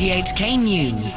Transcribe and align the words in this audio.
RTHK 0.00 0.64
News. 0.64 1.14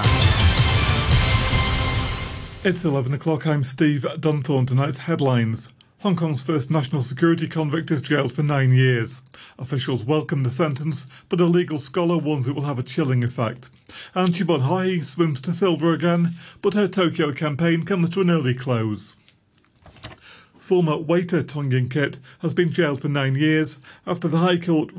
It's 2.65 2.83
11 2.83 3.13
o'clock. 3.13 3.47
I'm 3.47 3.63
Steve 3.63 4.01
Dunthorne. 4.17 4.67
Tonight's 4.67 4.97
headlines. 4.97 5.69
Hong 6.01 6.17
Kong's 6.17 6.41
first 6.41 6.69
national 6.69 7.01
security 7.01 7.47
convict 7.47 7.91
is 7.91 8.01
jailed 8.01 8.33
for 8.33 8.43
nine 8.43 8.73
years. 8.73 9.21
Officials 9.57 10.03
welcome 10.03 10.43
the 10.43 10.49
sentence, 10.49 11.07
but 11.29 11.39
a 11.39 11.45
legal 11.45 11.79
scholar 11.79 12.17
warns 12.17 12.45
it 12.45 12.55
will 12.55 12.63
have 12.63 12.77
a 12.77 12.83
chilling 12.83 13.23
effect. 13.23 13.69
And 14.13 14.33
Siobhan 14.33 14.67
Haughey 14.67 15.01
swims 15.05 15.39
to 15.43 15.53
silver 15.53 15.93
again, 15.93 16.31
but 16.61 16.73
her 16.73 16.89
Tokyo 16.89 17.31
campaign 17.31 17.83
comes 17.83 18.09
to 18.09 18.19
an 18.19 18.29
early 18.29 18.53
close. 18.53 19.15
Former 20.57 20.97
waiter 20.97 21.41
Tong 21.41 21.71
Yin 21.71 21.87
Kit 21.87 22.19
has 22.39 22.53
been 22.53 22.73
jailed 22.73 22.99
for 22.99 23.07
nine 23.07 23.35
years 23.35 23.79
after 24.05 24.27
the 24.27 24.39
High 24.39 24.57
Court 24.57 24.91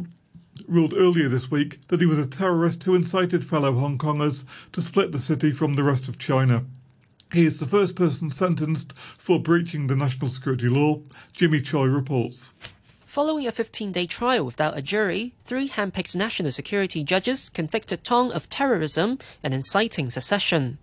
ruled 0.67 0.95
earlier 0.95 1.29
this 1.29 1.51
week 1.51 1.87
that 1.88 2.01
he 2.01 2.07
was 2.07 2.19
a 2.19 2.27
terrorist 2.27 2.84
who 2.84 2.95
incited 2.95 3.45
fellow 3.45 3.75
Hong 3.75 3.98
Kongers 3.98 4.45
to 4.73 4.83
split 4.83 5.12
the 5.12 5.19
city 5.19 5.51
from 5.52 5.75
the 5.75 5.83
rest 5.83 6.09
of 6.09 6.19
China. 6.19 6.65
He 7.33 7.45
is 7.45 7.59
the 7.59 7.66
first 7.66 7.97
person 7.97 8.30
sentenced 8.30 8.93
for 8.93 9.41
breaching 9.41 9.87
the 9.87 9.97
national 9.97 10.30
security 10.30 10.69
law, 10.69 11.01
Jimmy 11.33 11.61
Choi 11.61 11.87
reports. 11.87 12.52
Following 13.07 13.47
a 13.47 13.52
15 13.52 13.93
day 13.93 14.07
trial 14.07 14.45
without 14.45 14.77
a 14.79 14.83
jury, 14.83 15.35
three 15.41 15.69
handpicked 15.69 16.16
national 16.16 16.52
security 16.52 17.05
judges 17.05 17.49
convicted 17.49 18.05
Tong 18.05 18.33
of 18.33 18.49
terrorism 18.49 19.19
and 19.43 19.55
inciting 19.55 20.10
secession. 20.10 20.79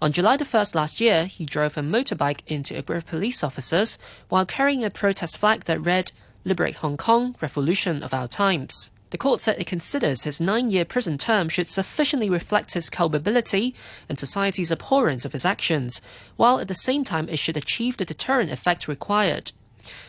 On 0.00 0.12
July 0.12 0.36
the 0.36 0.44
1st 0.44 0.76
last 0.76 1.00
year, 1.00 1.26
he 1.26 1.44
drove 1.44 1.76
a 1.76 1.80
motorbike 1.80 2.40
into 2.46 2.76
a 2.76 2.82
group 2.82 3.04
of 3.04 3.06
police 3.06 3.42
officers 3.42 3.98
while 4.28 4.46
carrying 4.46 4.84
a 4.84 4.90
protest 4.90 5.38
flag 5.38 5.64
that 5.64 5.80
read, 5.80 6.12
Liberate 6.44 6.76
Hong 6.76 6.96
Kong, 6.96 7.34
Revolution 7.40 8.04
of 8.04 8.14
Our 8.14 8.28
Times. 8.28 8.92
The 9.10 9.18
court 9.18 9.40
said 9.40 9.58
it 9.58 9.66
considers 9.66 10.24
his 10.24 10.40
nine 10.40 10.70
year 10.70 10.84
prison 10.84 11.16
term 11.16 11.48
should 11.48 11.68
sufficiently 11.68 12.28
reflect 12.28 12.74
his 12.74 12.90
culpability 12.90 13.74
and 14.08 14.18
society's 14.18 14.70
abhorrence 14.70 15.24
of 15.24 15.32
his 15.32 15.46
actions, 15.46 16.00
while 16.36 16.60
at 16.60 16.68
the 16.68 16.74
same 16.74 17.04
time 17.04 17.28
it 17.28 17.38
should 17.38 17.56
achieve 17.56 17.96
the 17.96 18.04
deterrent 18.04 18.52
effect 18.52 18.86
required. 18.86 19.52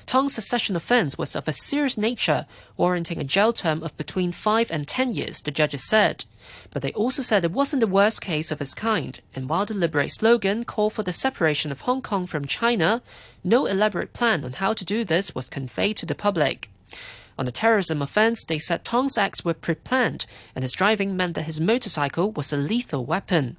Tong's 0.05 0.33
secession 0.33 0.75
offense 0.75 1.17
was 1.17 1.35
of 1.35 1.47
a 1.47 1.53
serious 1.53 1.97
nature, 1.97 2.45
warranting 2.75 3.19
a 3.19 3.23
jail 3.23 3.53
term 3.53 3.81
of 3.83 3.95
between 3.95 4.33
5 4.33 4.71
and 4.71 4.85
10 4.85 5.11
years, 5.11 5.39
the 5.39 5.51
judges 5.51 5.87
said. 5.87 6.25
But 6.71 6.81
they 6.81 6.91
also 6.93 7.21
said 7.21 7.45
it 7.45 7.51
wasn't 7.51 7.79
the 7.79 7.87
worst 7.87 8.19
case 8.21 8.51
of 8.51 8.59
its 8.59 8.73
kind, 8.73 9.21
and 9.33 9.47
while 9.47 9.65
the 9.65 9.73
Liberate 9.73 10.11
slogan 10.11 10.65
called 10.65 10.93
for 10.93 11.03
the 11.03 11.13
separation 11.13 11.71
of 11.71 11.81
Hong 11.81 12.01
Kong 12.01 12.25
from 12.25 12.45
China, 12.45 13.01
no 13.43 13.65
elaborate 13.67 14.11
plan 14.11 14.43
on 14.43 14.53
how 14.53 14.73
to 14.73 14.83
do 14.83 15.05
this 15.05 15.33
was 15.33 15.47
conveyed 15.47 15.95
to 15.97 16.05
the 16.05 16.15
public. 16.15 16.69
On 17.39 17.45
the 17.45 17.53
terrorism 17.53 18.01
offense, 18.01 18.43
they 18.43 18.59
said 18.59 18.83
Tong's 18.83 19.17
acts 19.17 19.45
were 19.45 19.53
pre-planned, 19.53 20.25
and 20.53 20.61
his 20.61 20.73
driving 20.73 21.15
meant 21.15 21.35
that 21.35 21.43
his 21.43 21.61
motorcycle 21.61 22.33
was 22.33 22.51
a 22.51 22.57
lethal 22.57 23.05
weapon. 23.05 23.55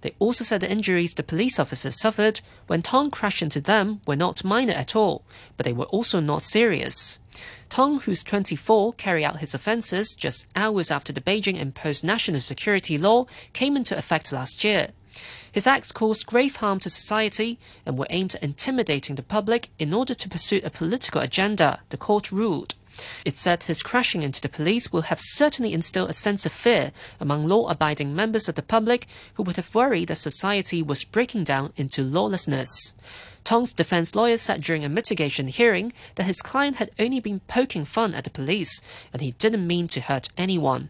They 0.00 0.14
also 0.18 0.42
said 0.42 0.62
the 0.62 0.70
injuries 0.70 1.12
the 1.12 1.22
police 1.22 1.60
officers 1.60 2.00
suffered 2.00 2.40
when 2.66 2.80
Tong 2.80 3.10
crashed 3.10 3.42
into 3.42 3.60
them 3.60 4.00
were 4.06 4.16
not 4.16 4.42
minor 4.42 4.72
at 4.72 4.96
all, 4.96 5.22
but 5.58 5.66
they 5.66 5.72
were 5.74 5.84
also 5.84 6.18
not 6.18 6.40
serious. 6.40 7.20
Tong, 7.68 8.00
who's 8.00 8.24
24, 8.24 8.94
carried 8.94 9.24
out 9.24 9.40
his 9.40 9.52
offences 9.52 10.14
just 10.14 10.46
hours 10.56 10.90
after 10.90 11.12
the 11.12 11.20
Beijing 11.20 11.58
imposed 11.58 12.02
national 12.02 12.40
security 12.40 12.96
law 12.96 13.26
came 13.52 13.76
into 13.76 13.98
effect 13.98 14.32
last 14.32 14.64
year. 14.64 14.92
His 15.52 15.66
acts 15.66 15.92
caused 15.92 16.24
grave 16.24 16.56
harm 16.56 16.80
to 16.80 16.88
society 16.88 17.58
and 17.84 17.98
were 17.98 18.06
aimed 18.08 18.36
at 18.36 18.42
intimidating 18.42 19.16
the 19.16 19.22
public 19.22 19.68
in 19.78 19.92
order 19.92 20.14
to 20.14 20.28
pursue 20.30 20.62
a 20.64 20.70
political 20.70 21.20
agenda, 21.20 21.80
the 21.90 21.98
court 21.98 22.32
ruled. 22.32 22.76
It 23.24 23.38
said 23.38 23.64
his 23.64 23.82
crashing 23.82 24.22
into 24.22 24.40
the 24.40 24.48
police 24.48 24.92
will 24.92 25.02
have 25.02 25.20
certainly 25.20 25.72
instilled 25.72 26.10
a 26.10 26.14
sense 26.14 26.46
of 26.46 26.52
fear 26.52 26.92
among 27.18 27.46
law 27.46 27.68
abiding 27.68 28.14
members 28.14 28.48
of 28.48 28.54
the 28.54 28.62
public 28.62 29.06
who 29.34 29.42
would 29.42 29.56
have 29.56 29.74
worried 29.74 30.08
that 30.08 30.16
society 30.16 30.82
was 30.82 31.04
breaking 31.04 31.44
down 31.44 31.72
into 31.76 32.02
lawlessness. 32.02 32.94
Tong's 33.44 33.72
defense 33.72 34.14
lawyer 34.14 34.36
said 34.36 34.62
during 34.62 34.84
a 34.84 34.88
mitigation 34.88 35.48
hearing 35.48 35.92
that 36.16 36.24
his 36.24 36.42
client 36.42 36.76
had 36.76 36.90
only 36.98 37.20
been 37.20 37.40
poking 37.40 37.84
fun 37.84 38.14
at 38.14 38.24
the 38.24 38.30
police 38.30 38.80
and 39.12 39.22
he 39.22 39.32
didn't 39.32 39.66
mean 39.66 39.88
to 39.88 40.00
hurt 40.00 40.28
anyone. 40.36 40.88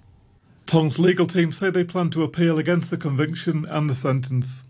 Tong's 0.66 0.98
legal 0.98 1.26
team 1.26 1.52
say 1.52 1.70
they 1.70 1.84
plan 1.84 2.10
to 2.10 2.22
appeal 2.22 2.58
against 2.58 2.90
the 2.90 2.96
conviction 2.96 3.66
and 3.68 3.88
the 3.88 3.94
sentence. 3.94 4.64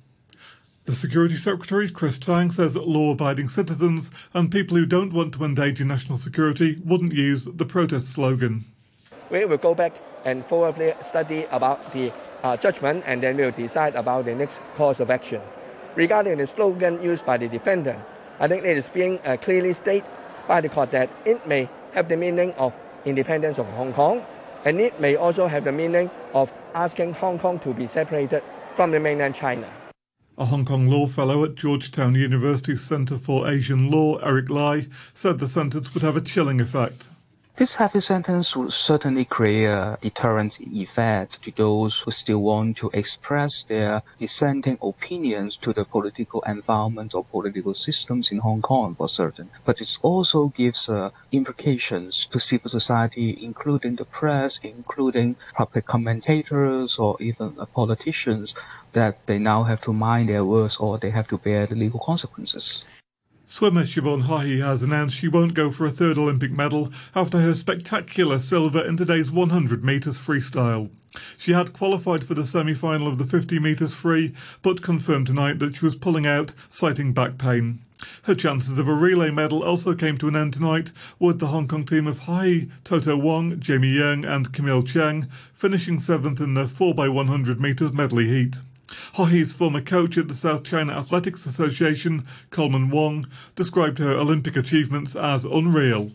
The 0.90 0.96
Security 0.96 1.36
Secretary, 1.36 1.88
Chris 1.88 2.18
Tang, 2.18 2.50
says 2.50 2.74
that 2.74 2.88
law 2.88 3.12
abiding 3.12 3.48
citizens 3.48 4.10
and 4.34 4.50
people 4.50 4.76
who 4.76 4.84
don't 4.84 5.12
want 5.12 5.32
to 5.34 5.44
endanger 5.44 5.84
national 5.84 6.18
security 6.18 6.80
wouldn't 6.84 7.12
use 7.12 7.44
the 7.44 7.64
protest 7.64 8.08
slogan. 8.08 8.64
We 9.30 9.44
will 9.44 9.58
go 9.58 9.72
back 9.72 9.92
and 10.24 10.44
thoroughly 10.44 10.92
study 11.00 11.44
about 11.52 11.92
the 11.92 12.12
uh, 12.42 12.56
judgment 12.56 13.04
and 13.06 13.22
then 13.22 13.36
we'll 13.36 13.52
decide 13.52 13.94
about 13.94 14.24
the 14.24 14.34
next 14.34 14.60
course 14.74 14.98
of 14.98 15.12
action. 15.12 15.40
Regarding 15.94 16.38
the 16.38 16.46
slogan 16.48 17.00
used 17.00 17.24
by 17.24 17.36
the 17.36 17.46
defendant, 17.46 18.00
I 18.40 18.48
think 18.48 18.64
it 18.64 18.76
is 18.76 18.88
being 18.88 19.20
uh, 19.20 19.36
clearly 19.36 19.74
stated 19.74 20.10
by 20.48 20.60
the 20.60 20.68
court 20.68 20.90
that 20.90 21.08
it 21.24 21.46
may 21.46 21.68
have 21.92 22.08
the 22.08 22.16
meaning 22.16 22.52
of 22.54 22.76
independence 23.04 23.58
of 23.58 23.66
Hong 23.78 23.92
Kong 23.92 24.26
and 24.64 24.80
it 24.80 24.98
may 25.00 25.14
also 25.14 25.46
have 25.46 25.62
the 25.62 25.70
meaning 25.70 26.10
of 26.34 26.52
asking 26.74 27.12
Hong 27.12 27.38
Kong 27.38 27.60
to 27.60 27.72
be 27.72 27.86
separated 27.86 28.42
from 28.74 28.90
the 28.90 28.98
mainland 28.98 29.36
China. 29.36 29.70
A 30.40 30.46
Hong 30.46 30.64
Kong 30.64 30.86
law 30.86 31.06
fellow 31.06 31.44
at 31.44 31.54
Georgetown 31.54 32.14
University's 32.14 32.80
Centre 32.80 33.18
for 33.18 33.46
Asian 33.46 33.90
Law, 33.90 34.16
Eric 34.20 34.48
Lai, 34.48 34.86
said 35.12 35.38
the 35.38 35.46
sentence 35.46 35.92
would 35.92 36.02
have 36.02 36.16
a 36.16 36.22
chilling 36.22 36.62
effect. 36.62 37.10
This 37.60 37.74
heavy 37.74 38.00
sentence 38.00 38.56
would 38.56 38.72
certainly 38.72 39.26
create 39.26 39.66
a 39.66 39.98
deterrent 40.00 40.58
effect 40.62 41.42
to 41.42 41.50
those 41.50 42.00
who 42.00 42.10
still 42.10 42.38
want 42.38 42.78
to 42.78 42.88
express 42.94 43.64
their 43.64 44.00
dissenting 44.18 44.78
opinions 44.80 45.58
to 45.58 45.74
the 45.74 45.84
political 45.84 46.40
environment 46.46 47.14
or 47.14 47.22
political 47.22 47.74
systems 47.74 48.32
in 48.32 48.38
Hong 48.38 48.62
Kong 48.62 48.94
for 48.94 49.10
certain. 49.10 49.50
But 49.66 49.82
it 49.82 49.94
also 50.00 50.48
gives 50.48 50.88
uh, 50.88 51.10
implications 51.32 52.24
to 52.30 52.40
civil 52.40 52.70
society, 52.70 53.38
including 53.42 53.96
the 53.96 54.06
press, 54.06 54.58
including 54.62 55.36
public 55.52 55.84
commentators 55.84 56.96
or 56.96 57.18
even 57.20 57.56
uh, 57.58 57.66
politicians, 57.66 58.54
that 58.94 59.26
they 59.26 59.38
now 59.38 59.64
have 59.64 59.82
to 59.82 59.92
mind 59.92 60.30
their 60.30 60.46
words 60.46 60.78
or 60.78 60.96
they 60.96 61.10
have 61.10 61.28
to 61.28 61.36
bear 61.36 61.66
the 61.66 61.74
legal 61.74 62.00
consequences. 62.00 62.84
Swimmer 63.52 63.82
Siobhan 63.82 64.26
Haughey 64.26 64.60
has 64.62 64.84
announced 64.84 65.16
she 65.16 65.26
won't 65.26 65.54
go 65.54 65.72
for 65.72 65.84
a 65.84 65.90
third 65.90 66.16
Olympic 66.16 66.52
medal 66.52 66.92
after 67.16 67.40
her 67.40 67.56
spectacular 67.56 68.38
silver 68.38 68.80
in 68.80 68.96
today's 68.96 69.32
100 69.32 69.82
metres 69.82 70.16
freestyle. 70.16 70.88
She 71.36 71.50
had 71.50 71.72
qualified 71.72 72.24
for 72.24 72.34
the 72.34 72.44
semi 72.44 72.74
final 72.74 73.08
of 73.08 73.18
the 73.18 73.24
50 73.24 73.58
metres 73.58 73.92
free, 73.92 74.32
but 74.62 74.82
confirmed 74.82 75.26
tonight 75.26 75.58
that 75.58 75.74
she 75.74 75.84
was 75.84 75.96
pulling 75.96 76.28
out, 76.28 76.54
citing 76.68 77.12
back 77.12 77.38
pain. 77.38 77.80
Her 78.22 78.36
chances 78.36 78.78
of 78.78 78.86
a 78.86 78.94
relay 78.94 79.32
medal 79.32 79.64
also 79.64 79.96
came 79.96 80.16
to 80.18 80.28
an 80.28 80.36
end 80.36 80.54
tonight, 80.54 80.92
with 81.18 81.40
the 81.40 81.48
Hong 81.48 81.66
Kong 81.66 81.84
team 81.84 82.06
of 82.06 82.20
Haughey, 82.20 82.70
Toto 82.84 83.16
Wong, 83.16 83.58
Jamie 83.58 83.94
Yeung, 83.94 84.24
and 84.24 84.52
Camille 84.52 84.84
Cheng 84.84 85.26
finishing 85.52 85.98
seventh 85.98 86.40
in 86.40 86.54
the 86.54 86.66
4x100 86.66 87.58
metres 87.58 87.92
medley 87.92 88.28
heat. 88.28 88.60
Haughey's 89.14 89.52
former 89.52 89.80
coach 89.80 90.18
at 90.18 90.28
the 90.28 90.34
South 90.34 90.64
China 90.64 90.92
Athletics 90.92 91.46
Association, 91.46 92.26
Coleman 92.50 92.90
Wong, 92.90 93.24
described 93.56 93.98
her 93.98 94.12
Olympic 94.12 94.56
achievements 94.56 95.16
as 95.16 95.44
unreal. 95.44 96.10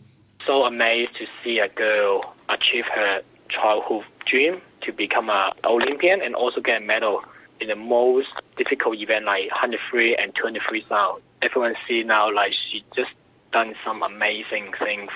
So 0.46 0.64
amazed 0.64 1.16
to 1.18 1.26
see 1.42 1.58
a 1.58 1.68
girl 1.68 2.34
achieve 2.48 2.84
her 2.94 3.22
childhood 3.48 4.04
dream 4.26 4.60
to 4.82 4.92
become 4.92 5.30
an 5.30 5.52
Olympian 5.64 6.22
and 6.22 6.34
also 6.34 6.60
get 6.60 6.82
a 6.82 6.84
medal 6.84 7.22
in 7.60 7.68
the 7.68 7.76
most 7.76 8.28
difficult 8.56 8.96
event 8.98 9.24
like 9.24 9.50
100 9.50 9.80
free 9.90 10.16
and 10.16 10.34
200 10.34 10.62
freestyle. 10.62 11.20
Everyone 11.42 11.74
see 11.88 12.02
now 12.02 12.32
like 12.32 12.52
she 12.70 12.84
just 12.94 13.10
done 13.52 13.74
some 13.84 14.02
amazing 14.02 14.72
things 14.78 15.10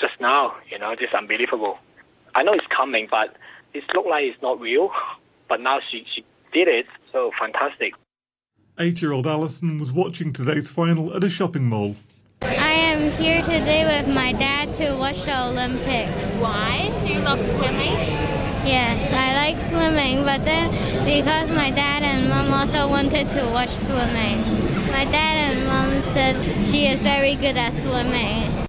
just 0.00 0.20
now, 0.20 0.54
you 0.70 0.78
know, 0.78 0.94
just 0.94 1.14
unbelievable. 1.14 1.78
I 2.34 2.42
know 2.42 2.52
it's 2.52 2.66
coming, 2.66 3.08
but 3.10 3.36
it 3.72 3.84
looks 3.94 4.08
like 4.08 4.24
it's 4.24 4.42
not 4.42 4.60
real. 4.60 4.90
But 5.48 5.60
now 5.60 5.78
she, 5.90 6.04
she 6.14 6.24
did 6.56 6.68
it, 6.68 6.86
so 7.12 7.30
fantastic. 7.38 7.92
Eight 8.78 9.02
year 9.02 9.12
old 9.12 9.26
Alison 9.26 9.78
was 9.78 9.92
watching 9.92 10.32
today's 10.32 10.70
final 10.70 11.14
at 11.14 11.22
a 11.22 11.28
shopping 11.28 11.66
mall. 11.66 11.96
I 12.40 12.72
am 12.92 13.10
here 13.10 13.42
today 13.42 13.84
with 13.84 14.14
my 14.14 14.32
dad 14.32 14.72
to 14.74 14.96
watch 14.96 15.20
the 15.24 15.38
Olympics. 15.48 16.24
Why? 16.38 16.90
Do 17.04 17.12
you 17.12 17.20
love 17.20 17.42
swimming? 17.44 17.98
Yes, 18.74 19.12
I 19.12 19.34
like 19.42 19.60
swimming, 19.68 20.24
but 20.24 20.46
then 20.46 20.70
because 21.04 21.50
my 21.50 21.70
dad 21.70 22.02
and 22.02 22.30
mom 22.30 22.50
also 22.50 22.88
wanted 22.88 23.28
to 23.36 23.42
watch 23.52 23.74
swimming, 23.86 24.38
my 24.96 25.04
dad 25.04 25.36
and 25.48 25.66
mom 25.66 26.00
said 26.00 26.64
she 26.64 26.86
is 26.86 27.02
very 27.02 27.34
good 27.34 27.58
at 27.58 27.74
swimming. 27.82 28.65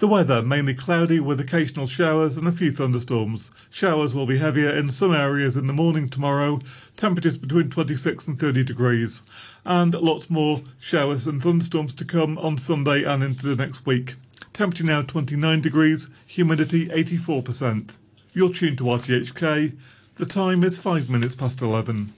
The 0.00 0.08
weather 0.08 0.40
mainly 0.40 0.72
cloudy 0.72 1.20
with 1.20 1.40
occasional 1.40 1.86
showers 1.86 2.38
and 2.38 2.48
a 2.48 2.52
few 2.52 2.72
thunderstorms. 2.72 3.50
Showers 3.68 4.14
will 4.14 4.24
be 4.24 4.38
heavier 4.38 4.70
in 4.70 4.90
some 4.90 5.14
areas 5.14 5.58
in 5.58 5.66
the 5.66 5.74
morning 5.74 6.08
tomorrow, 6.08 6.60
temperatures 6.96 7.36
between 7.36 7.68
26 7.68 8.26
and 8.26 8.40
30 8.40 8.64
degrees, 8.64 9.20
and 9.66 9.92
lots 9.92 10.30
more 10.30 10.62
showers 10.78 11.26
and 11.26 11.42
thunderstorms 11.42 11.92
to 11.96 12.06
come 12.06 12.38
on 12.38 12.56
Sunday 12.56 13.04
and 13.04 13.22
into 13.22 13.46
the 13.46 13.62
next 13.62 13.84
week. 13.84 14.14
Temperature 14.54 14.84
now 14.84 15.02
29 15.02 15.60
degrees, 15.60 16.08
humidity 16.26 16.86
84%. 16.88 17.98
You're 18.32 18.54
tuned 18.54 18.78
to 18.78 18.84
RTHK. 18.84 19.76
The 20.16 20.24
time 20.24 20.64
is 20.64 20.78
five 20.78 21.10
minutes 21.10 21.34
past 21.34 21.60
11. 21.60 22.14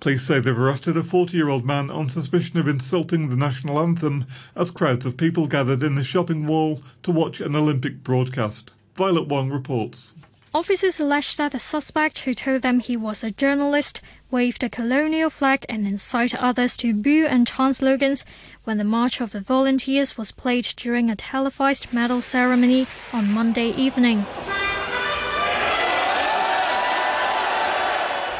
Police 0.00 0.22
say 0.22 0.38
they've 0.38 0.56
arrested 0.56 0.96
a 0.96 1.02
40 1.02 1.36
year 1.36 1.48
old 1.48 1.64
man 1.64 1.90
on 1.90 2.08
suspicion 2.08 2.58
of 2.58 2.68
insulting 2.68 3.28
the 3.28 3.36
national 3.36 3.80
anthem 3.80 4.26
as 4.54 4.70
crowds 4.70 5.04
of 5.04 5.16
people 5.16 5.48
gathered 5.48 5.82
in 5.82 5.98
a 5.98 6.04
shopping 6.04 6.44
mall 6.44 6.82
to 7.02 7.10
watch 7.10 7.40
an 7.40 7.56
Olympic 7.56 8.04
broadcast. 8.04 8.70
Violet 8.94 9.26
Wong 9.26 9.50
reports. 9.50 10.14
Officers 10.54 10.98
allege 10.98 11.36
that 11.36 11.52
the 11.52 11.58
suspect, 11.58 12.20
who 12.20 12.32
told 12.32 12.62
them 12.62 12.80
he 12.80 12.96
was 12.96 13.22
a 13.22 13.32
journalist, 13.32 14.00
waved 14.30 14.62
a 14.62 14.70
colonial 14.70 15.30
flag 15.30 15.66
and 15.68 15.86
incited 15.86 16.38
others 16.38 16.76
to 16.78 16.94
boo 16.94 17.26
and 17.26 17.46
chant 17.46 17.76
slogans 17.76 18.24
when 18.64 18.78
the 18.78 18.84
March 18.84 19.20
of 19.20 19.32
the 19.32 19.40
Volunteers 19.40 20.16
was 20.16 20.32
played 20.32 20.72
during 20.76 21.10
a 21.10 21.16
televised 21.16 21.92
medal 21.92 22.22
ceremony 22.22 22.86
on 23.12 23.30
Monday 23.32 23.70
evening. 23.70 24.24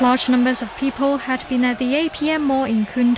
Large 0.01 0.29
numbers 0.29 0.63
of 0.63 0.77
people 0.77 1.17
had 1.19 1.45
been 1.49 1.65
at 1.65 1.81
the 1.81 1.93
APM 1.95 2.43
Mall 2.43 2.63
in 2.63 2.87
Kwun 2.87 3.17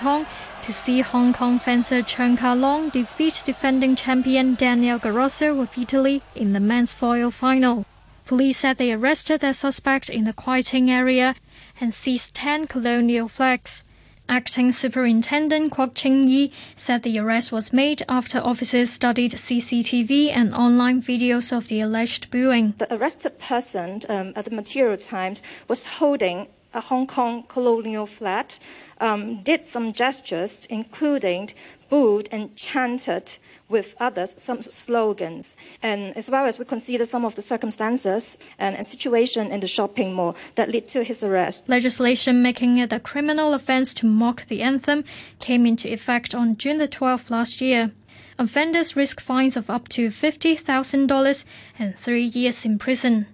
to 0.63 0.73
see 0.73 1.03
Hong 1.03 1.35
Kong 1.35 1.59
fencer 1.59 2.01
Cheung 2.01 2.39
Ka-long 2.39 2.89
defeat 2.89 3.43
defending 3.45 3.95
champion 3.95 4.55
Daniel 4.55 4.99
Garozzo 4.99 5.61
of 5.61 5.77
Italy 5.77 6.23
in 6.35 6.55
the 6.55 6.59
men's 6.59 6.95
foil 6.95 7.31
final. 7.31 7.85
Police 8.25 8.57
said 8.57 8.79
they 8.79 8.95
arrested 8.95 9.43
the 9.43 9.53
suspect 9.53 10.09
in 10.09 10.25
the 10.25 10.33
quieting 10.33 10.91
area 10.91 11.35
and 11.83 11.93
seized 11.93 12.33
10 12.35 12.67
colonial 12.67 13.29
flags. 13.29 13.85
Acting 14.27 14.73
Superintendent 14.73 15.75
Kwok 15.75 15.95
Ching 15.95 16.27
Yi 16.27 16.51
said 16.75 17.03
the 17.03 17.19
arrest 17.19 17.53
was 17.53 17.75
made 17.75 18.03
after 18.09 18.39
officers 18.39 18.89
studied 18.89 19.33
CCTV 19.33 20.31
and 20.35 20.55
online 20.55 21.03
videos 21.03 21.55
of 21.55 21.69
the 21.69 21.83
alleged 21.83 22.31
booing. 22.31 22.73
The 22.79 22.95
arrested 22.95 23.39
person 23.39 24.01
um, 24.09 24.33
at 24.35 24.47
the 24.47 24.51
material 24.51 24.97
times 24.97 25.43
was 25.69 25.85
holding 25.85 26.47
a 26.75 26.81
Hong 26.81 27.07
Kong 27.07 27.45
colonial 27.49 28.07
flat, 28.07 28.59
um, 29.01 29.43
did 29.43 29.63
some 29.63 29.93
gestures, 29.93 30.67
including 30.67 31.51
booed 31.89 32.29
and 32.31 32.55
chanted 32.57 33.39
with 33.69 33.95
others 34.01 34.35
some 34.37 34.61
slogans, 34.63 35.57
and 35.83 36.17
as 36.17 36.31
well 36.31 36.47
as 36.47 36.59
we 36.59 36.65
consider 36.65 37.05
some 37.05 37.25
of 37.25 37.35
the 37.37 37.43
circumstances 37.43 38.39
and, 38.59 38.77
and 38.77 38.87
situation 38.87 39.51
in 39.53 39.61
the 39.61 39.69
shopping 39.69 40.15
mall 40.15 40.37
that 40.55 40.71
led 40.71 40.89
to 40.89 41.03
his 41.03 41.23
arrest. 41.23 41.69
Legislation 41.69 42.43
making 42.43 42.79
it 42.79 42.93
a 42.93 43.01
criminal 43.01 43.55
offence 43.55 43.95
to 43.95 44.07
mock 44.07 44.47
the 44.47 44.63
anthem 44.63 45.05
came 45.39 45.67
into 45.67 45.93
effect 45.93 46.35
on 46.35 46.57
June 46.57 46.79
the 46.79 46.89
12th 46.89 47.31
last 47.31 47.61
year. 47.61 47.93
Offenders 48.39 48.97
risk 48.97 49.21
fines 49.21 49.57
of 49.57 49.69
up 49.69 49.89
to 49.89 50.09
$50,000 50.09 51.45
and 51.79 51.95
three 51.95 52.25
years 52.25 52.65
in 52.65 52.79
prison. 52.79 53.27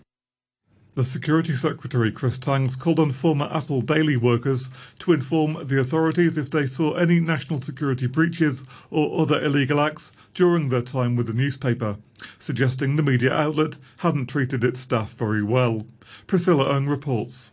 The 0.97 1.05
Security 1.05 1.53
Secretary 1.53 2.11
Chris 2.11 2.39
Tang's 2.39 2.75
called 2.75 2.99
on 2.99 3.11
former 3.11 3.51
Apple 3.53 3.83
Daily 3.83 4.17
workers 4.17 4.71
to 5.01 5.13
inform 5.13 5.67
the 5.67 5.79
authorities 5.79 6.39
if 6.39 6.49
they 6.49 6.67
saw 6.67 6.95
any 6.95 7.21
national 7.21 7.61
security 7.61 8.07
breaches 8.07 8.65
or 8.91 9.21
other 9.21 9.39
illegal 9.45 9.79
acts 9.79 10.11
during 10.33 10.71
their 10.71 10.81
time 10.81 11.15
with 11.15 11.27
the 11.27 11.35
newspaper, 11.35 11.99
suggesting 12.39 12.97
the 12.97 13.03
media 13.03 13.31
outlet 13.31 13.77
hadn't 13.99 14.29
treated 14.29 14.65
its 14.65 14.81
staff 14.81 15.13
very 15.13 15.43
well. 15.43 15.85
Priscilla 16.27 16.75
Ung 16.75 16.87
reports. 16.87 17.53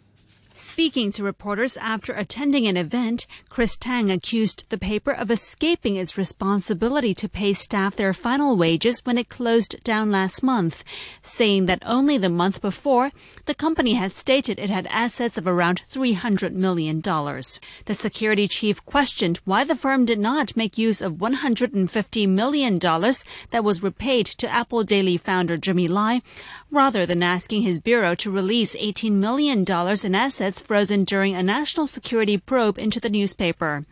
Speaking 0.55 1.11
to 1.13 1.23
reporters 1.23 1.77
after 1.77 2.13
attending 2.13 2.67
an 2.67 2.77
event, 2.77 3.25
Chris 3.49 3.75
Tang 3.75 4.11
accused 4.11 4.69
the 4.69 4.77
paper 4.77 5.11
of 5.11 5.31
escaping 5.31 5.95
its 5.95 6.15
responsibility 6.15 7.15
to 7.15 7.27
pay 7.27 7.53
staff 7.53 7.95
their 7.95 8.13
final 8.13 8.55
wages 8.55 9.01
when 9.03 9.17
it 9.17 9.29
closed 9.29 9.83
down 9.83 10.11
last 10.11 10.43
month, 10.43 10.83
saying 11.23 11.65
that 11.65 11.81
only 11.87 12.19
the 12.19 12.29
month 12.29 12.61
before, 12.61 13.09
the 13.45 13.55
company 13.55 13.95
had 13.95 14.15
stated 14.15 14.59
it 14.59 14.69
had 14.69 14.85
assets 14.91 15.39
of 15.39 15.47
around 15.47 15.81
$300 15.91 16.53
million. 16.53 17.01
The 17.01 17.93
security 17.93 18.47
chief 18.47 18.85
questioned 18.85 19.39
why 19.45 19.63
the 19.63 19.75
firm 19.75 20.05
did 20.05 20.19
not 20.19 20.55
make 20.55 20.77
use 20.77 21.01
of 21.01 21.13
$150 21.13 22.29
million 22.29 22.77
that 22.77 23.63
was 23.63 23.81
repaid 23.81 24.27
to 24.27 24.47
Apple 24.51 24.83
Daily 24.83 25.17
founder 25.17 25.57
Jimmy 25.57 25.87
Lai, 25.87 26.21
rather 26.69 27.07
than 27.07 27.23
asking 27.23 27.63
his 27.63 27.79
bureau 27.79 28.13
to 28.15 28.29
release 28.29 28.75
$18 28.75 29.13
million 29.13 29.65
in 30.03 30.15
assets 30.15 30.42
assets 30.43 30.59
frozen 30.59 31.05
during 31.05 31.33
a 31.33 31.41
national 31.41 31.87
security 31.87 32.37
probe 32.37 32.77
into 32.77 32.99
the 32.99 33.09
newspaper. 33.09 33.85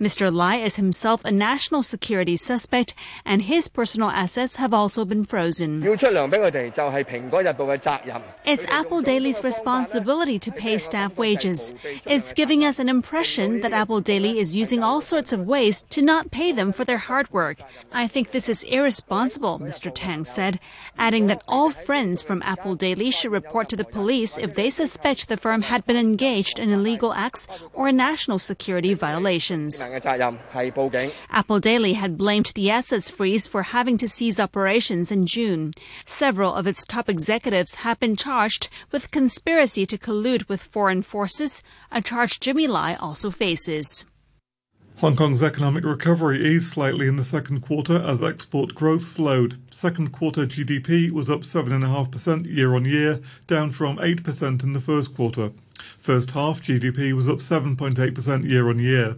Mr. 0.00 0.32
Lai 0.32 0.56
is 0.56 0.76
himself 0.76 1.22
a 1.26 1.30
national 1.30 1.82
security 1.82 2.34
suspect, 2.34 2.94
and 3.26 3.42
his 3.42 3.68
personal 3.68 4.08
assets 4.08 4.56
have 4.56 4.72
also 4.72 5.04
been 5.04 5.26
frozen. 5.26 5.82
It's 5.84 6.02
Apple 8.64 9.02
Daily's 9.02 9.44
responsibility 9.44 10.38
to 10.38 10.50
pay 10.50 10.78
staff 10.78 11.18
wages. 11.18 11.74
It's 12.06 12.32
giving 12.32 12.64
us 12.64 12.78
an 12.78 12.88
impression 12.88 13.60
that 13.60 13.74
Apple 13.74 14.00
Daily 14.00 14.38
is 14.38 14.56
using 14.56 14.82
all 14.82 15.02
sorts 15.02 15.34
of 15.34 15.46
ways 15.46 15.82
to 15.90 16.00
not 16.00 16.30
pay 16.30 16.50
them 16.50 16.72
for 16.72 16.86
their 16.86 16.96
hard 16.96 17.30
work. 17.30 17.58
I 17.92 18.06
think 18.06 18.30
this 18.30 18.48
is 18.48 18.62
irresponsible, 18.62 19.58
Mr. 19.58 19.92
Tang 19.94 20.24
said, 20.24 20.58
adding 20.96 21.26
that 21.26 21.44
all 21.46 21.68
friends 21.68 22.22
from 22.22 22.40
Apple 22.46 22.74
Daily 22.74 23.10
should 23.10 23.32
report 23.32 23.68
to 23.68 23.76
the 23.76 23.84
police 23.84 24.38
if 24.38 24.54
they 24.54 24.70
suspect 24.70 25.28
the 25.28 25.36
firm 25.36 25.60
had 25.60 25.84
been 25.84 25.98
engaged 25.98 26.58
in 26.58 26.72
illegal 26.72 27.12
acts 27.12 27.46
or 27.74 27.92
national 27.92 28.38
security 28.38 28.94
violations. 28.94 29.89
Apple 31.30 31.60
Daily 31.60 31.94
had 31.94 32.16
blamed 32.16 32.52
the 32.54 32.70
assets 32.70 33.10
freeze 33.10 33.46
for 33.46 33.62
having 33.62 33.96
to 33.98 34.08
cease 34.08 34.40
operations 34.40 35.10
in 35.10 35.26
June. 35.26 35.72
Several 36.04 36.54
of 36.54 36.66
its 36.66 36.84
top 36.84 37.08
executives 37.08 37.76
have 37.76 37.98
been 38.00 38.16
charged 38.16 38.68
with 38.90 39.10
conspiracy 39.10 39.86
to 39.86 39.98
collude 39.98 40.48
with 40.48 40.62
foreign 40.62 41.02
forces, 41.02 41.62
a 41.90 42.00
charge 42.00 42.40
Jimmy 42.40 42.66
Lai 42.66 42.94
also 42.94 43.30
faces. 43.30 44.06
Hong 45.00 45.16
Kong's 45.16 45.42
economic 45.42 45.82
recovery 45.82 46.44
eased 46.44 46.74
slightly 46.74 47.08
in 47.08 47.16
the 47.16 47.24
second 47.24 47.62
quarter 47.62 47.96
as 47.96 48.22
export 48.22 48.74
growth 48.74 49.00
slowed. 49.00 49.58
Second 49.70 50.12
quarter 50.12 50.44
GDP 50.44 51.10
was 51.10 51.30
up 51.30 51.40
7.5% 51.40 52.44
year 52.44 52.74
on 52.74 52.84
year, 52.84 53.20
down 53.46 53.70
from 53.70 53.96
8% 53.96 54.62
in 54.62 54.74
the 54.74 54.80
first 54.80 55.14
quarter. 55.14 55.52
First 55.96 56.32
half 56.32 56.60
GDP 56.60 57.14
was 57.14 57.30
up 57.30 57.38
7.8% 57.38 58.46
year 58.46 58.68
on 58.68 58.78
year. 58.78 59.16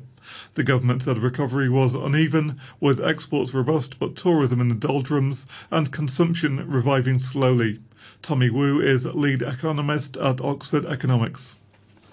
The 0.54 0.64
government 0.64 1.02
said 1.02 1.18
recovery 1.18 1.68
was 1.68 1.94
uneven, 1.94 2.58
with 2.80 3.00
exports 3.00 3.54
robust 3.54 3.98
but 3.98 4.16
tourism 4.16 4.60
in 4.60 4.68
the 4.68 4.74
doldrums 4.74 5.46
and 5.70 5.92
consumption 5.92 6.68
reviving 6.68 7.18
slowly. 7.18 7.80
Tommy 8.22 8.50
Wu 8.50 8.80
is 8.80 9.06
lead 9.06 9.42
economist 9.42 10.16
at 10.16 10.40
Oxford 10.40 10.86
Economics. 10.86 11.58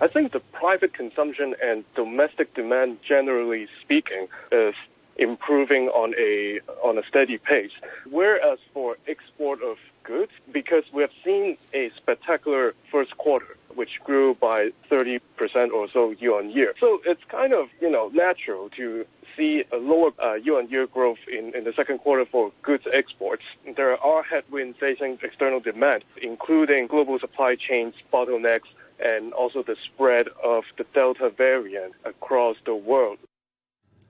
I 0.02 0.08
think 0.08 0.32
the 0.32 0.40
private 0.40 0.94
consumption 0.94 1.56
and 1.62 1.84
domestic 1.94 2.54
demand, 2.54 3.00
generally 3.08 3.68
speaking, 3.82 4.28
is 4.52 4.76
improving 5.18 5.90
on 5.90 6.14
a 6.18 6.62
on 6.82 6.98
a 6.98 7.04
steady 7.04 7.38
pace. 7.38 7.72
Whereas 8.10 8.60
for 8.74 8.98
export 9.08 9.62
of 9.62 9.78
goods, 10.04 10.32
because 10.52 10.86
we 10.94 11.02
have 11.02 11.12
seen 11.24 11.58
a 11.74 11.92
spectacular 11.98 12.74
first 12.90 13.18
quarter, 13.18 13.58
which 13.80 14.02
grew 14.04 14.36
by 14.36 14.72
30% 14.92 15.22
or 15.74 15.88
so 15.94 16.12
year 16.20 16.38
on 16.38 16.50
year. 16.50 16.74
So 16.82 17.00
it's 17.06 17.24
kind 17.30 17.54
of, 17.54 17.68
you 17.80 17.90
know, 17.90 18.12
natural 18.14 18.70
to 18.72 19.06
see 19.38 19.64
a 19.72 19.78
lower 19.78 20.12
uh, 20.22 20.34
year-on-year 20.34 20.88
growth 20.88 21.20
in, 21.32 21.56
in 21.56 21.64
the 21.64 21.72
second 21.74 22.00
quarter 22.00 22.26
for 22.30 22.52
goods 22.62 22.84
exports. 22.92 23.44
There 23.78 23.96
are 23.98 24.22
headwinds 24.22 24.78
facing 24.82 25.18
external 25.24 25.62
demand, 25.62 26.04
including 26.22 26.88
global 26.88 27.20
supply 27.20 27.56
chains 27.56 27.94
bottlenecks 28.14 28.68
and 29.00 29.32
also 29.32 29.64
the 29.64 29.78
spread 29.86 30.28
of 30.44 30.66
the 30.78 30.86
Delta 30.94 31.30
variant 31.30 31.94
across 32.04 32.58
the 32.66 32.76
world. 32.76 33.18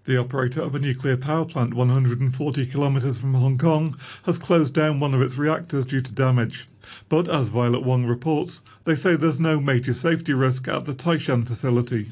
The 0.05 0.17
operator 0.17 0.63
of 0.63 0.73
a 0.73 0.79
nuclear 0.79 1.17
power 1.17 1.45
plant 1.45 1.75
140 1.75 2.65
kilometres 2.65 3.19
from 3.19 3.35
Hong 3.35 3.59
Kong 3.59 3.95
has 4.23 4.39
closed 4.39 4.73
down 4.73 4.99
one 4.99 5.13
of 5.13 5.21
its 5.21 5.37
reactors 5.37 5.85
due 5.85 6.01
to 6.01 6.11
damage. 6.11 6.67
But 7.07 7.27
as 7.27 7.49
Violet 7.49 7.83
Wong 7.83 8.05
reports, 8.05 8.61
they 8.85 8.95
say 8.95 9.15
there's 9.15 9.39
no 9.39 9.59
major 9.59 9.93
safety 9.93 10.33
risk 10.33 10.67
at 10.67 10.85
the 10.85 10.93
Taishan 10.93 11.45
facility. 11.45 12.09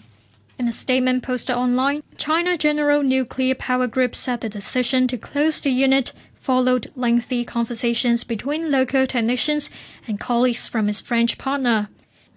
In 0.60 0.68
a 0.68 0.72
statement 0.72 1.22
posted 1.24 1.56
online, 1.56 2.02
China 2.18 2.58
General 2.58 3.04
Nuclear 3.04 3.54
Power 3.56 3.88
Group 3.88 4.16
said 4.16 4.42
the 4.42 4.50
decision 4.50 5.08
to 5.08 5.18
close 5.18 5.62
the 5.62 5.70
unit 5.70 6.14
followed 6.48 6.90
lengthy 6.96 7.44
conversations 7.44 8.24
between 8.24 8.72
local 8.72 9.06
technicians 9.06 9.70
and 10.08 10.20
colleagues 10.20 10.68
from 10.68 10.88
its 10.88 11.02
French 11.02 11.38
partner. 11.38 11.90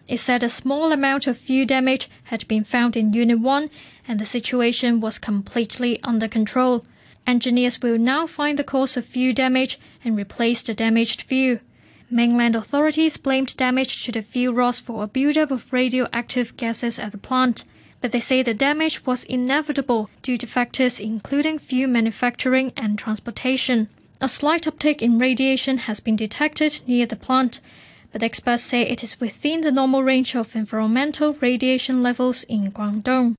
It 0.09 0.19
said 0.19 0.43
a 0.43 0.49
small 0.49 0.91
amount 0.91 1.29
of 1.29 1.39
fuel 1.39 1.65
damage 1.65 2.11
had 2.25 2.49
been 2.49 2.65
found 2.65 2.97
in 2.97 3.13
Unit 3.13 3.39
1 3.39 3.71
and 4.09 4.19
the 4.19 4.27
situation 4.27 5.01
was 5.01 5.21
completely 5.21 6.01
under 6.03 6.27
control. 6.27 6.85
Engineers 7.25 7.81
will 7.81 7.99
now 7.99 8.27
find 8.27 8.59
the 8.59 8.65
cause 8.65 8.97
of 8.97 9.07
fuel 9.07 9.33
damage 9.33 9.79
and 10.05 10.17
replace 10.17 10.65
the 10.65 10.75
damaged 10.75 11.23
fuel. 11.23 11.61
Mainland 12.13 12.57
authorities 12.57 13.17
blamed 13.17 13.57
damage 13.57 14.05
to 14.05 14.11
the 14.11 14.21
fuel 14.21 14.53
rods 14.53 14.81
for 14.81 15.05
a 15.05 15.07
buildup 15.07 15.53
of 15.53 15.73
radioactive 15.73 16.57
gases 16.57 16.99
at 16.99 17.13
the 17.13 17.19
plant, 17.19 17.65
but 18.01 18.11
they 18.11 18.19
say 18.19 18.43
the 18.43 18.53
damage 18.53 19.07
was 19.07 19.23
inevitable 19.23 20.11
due 20.21 20.37
to 20.37 20.47
factors 20.47 20.99
including 20.99 21.57
fuel 21.57 21.89
manufacturing 21.89 22.73
and 22.77 22.99
transportation. 22.99 23.89
A 24.21 24.29
slight 24.29 24.65
uptick 24.65 25.03
in 25.03 25.19
radiation 25.19 25.79
has 25.79 26.01
been 26.01 26.17
detected 26.17 26.81
near 26.89 27.07
the 27.07 27.15
plant, 27.15 27.61
but 28.11 28.25
experts 28.25 28.65
say 28.65 28.83
it 28.83 29.05
is 29.05 29.21
within 29.21 29.61
the 29.61 29.71
normal 29.71 30.03
range 30.03 30.35
of 30.35 30.57
environmental 30.57 31.35
radiation 31.35 32.03
levels 32.03 32.43
in 32.43 32.73
Guangdong. 32.73 33.37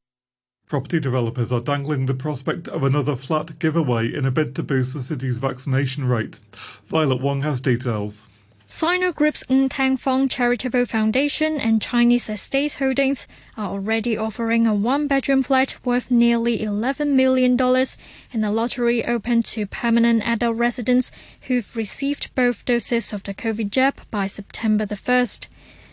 Property 0.70 1.02
developers 1.02 1.52
are 1.52 1.60
dangling 1.60 2.06
the 2.06 2.14
prospect 2.14 2.70
of 2.70 2.84
another 2.84 3.18
flat 3.18 3.60
giveaway 3.60 4.14
in 4.14 4.26
a 4.26 4.32
bid 4.32 4.56
to 4.56 4.64
boost 4.64 4.94
the 4.94 5.02
city's 5.02 5.40
vaccination 5.40 6.06
rate. 6.06 6.40
Violet 6.86 7.20
Wong 7.20 7.42
has 7.42 7.60
details. 7.60 8.28
Sino 8.74 9.12
Group's 9.12 9.44
Ng 9.50 9.68
Teng 9.68 10.00
Fong 10.00 10.30
Charitable 10.30 10.86
Foundation 10.86 11.60
and 11.60 11.82
Chinese 11.82 12.30
Estates 12.30 12.78
Holdings 12.78 13.28
are 13.58 13.70
already 13.70 14.16
offering 14.16 14.66
a 14.66 14.74
one 14.74 15.08
bedroom 15.08 15.44
flat 15.44 15.76
worth 15.84 16.10
nearly 16.10 16.60
$11 16.60 17.10
million 17.10 17.60
and 17.60 18.46
a 18.46 18.50
lottery 18.50 19.06
open 19.06 19.44
to 19.44 19.66
permanent 19.66 20.24
adult 20.26 20.56
residents 20.56 21.12
who've 21.42 21.76
received 21.76 22.34
both 22.34 22.64
doses 22.64 23.12
of 23.12 23.24
the 23.24 23.34
COVID 23.34 23.72
jab 23.72 24.10
by 24.10 24.26
September 24.26 24.86
the 24.86 24.96
1st. 24.96 25.48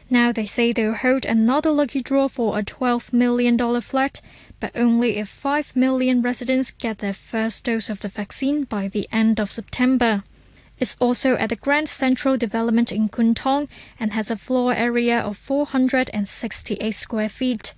Now 0.08 0.30
they 0.30 0.46
say 0.46 0.72
they'll 0.72 0.94
hold 0.94 1.26
another 1.26 1.72
lucky 1.72 2.00
draw 2.00 2.28
for 2.28 2.56
a 2.56 2.62
$12 2.62 3.12
million 3.12 3.80
flat, 3.80 4.20
but 4.60 4.70
only 4.76 5.16
if 5.16 5.28
5 5.28 5.74
million 5.74 6.22
residents 6.22 6.70
get 6.70 6.98
their 6.98 7.12
first 7.12 7.64
dose 7.64 7.90
of 7.90 7.98
the 8.00 8.08
vaccine 8.08 8.62
by 8.62 8.86
the 8.86 9.08
end 9.10 9.40
of 9.40 9.50
September. 9.50 10.22
It's 10.80 10.96
also 11.00 11.34
at 11.34 11.48
the 11.48 11.56
Grand 11.56 11.88
Central 11.88 12.36
Development 12.36 12.92
in 12.92 13.08
Kwun 13.08 13.34
Tong 13.34 13.68
and 13.98 14.12
has 14.12 14.30
a 14.30 14.36
floor 14.36 14.72
area 14.72 15.18
of 15.18 15.36
468 15.36 16.90
square 16.92 17.28
feet. 17.28 17.74